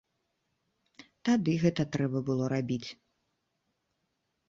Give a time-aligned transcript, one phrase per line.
[1.29, 2.83] Тады гэта трэба было рабіць.